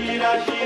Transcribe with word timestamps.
Shira 0.00 0.32
Shira. 0.46 0.59